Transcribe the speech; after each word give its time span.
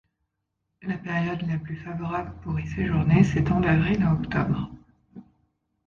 La 0.81 0.97
période 0.97 1.47
la 1.47 1.59
plus 1.59 1.75
favorable 1.75 2.33
pour 2.41 2.59
y 2.59 2.65
séjourner 2.65 3.23
s'étend 3.23 3.59
d'avril 3.59 4.01
à 4.01 4.13
octobre. 4.15 4.71